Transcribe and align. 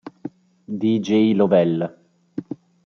D. 0.79 0.97
J. 0.99 1.35
Lovell. 1.35 1.87